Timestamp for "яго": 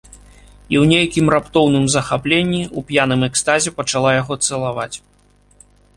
4.21-4.33